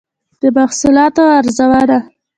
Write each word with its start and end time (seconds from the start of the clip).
د 0.41 0.43
محصولاتو 0.57 1.23
ارزونه 1.37 1.97